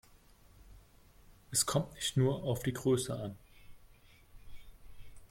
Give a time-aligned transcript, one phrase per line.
[1.51, 3.37] Es kommt nicht nur auf die Größe an.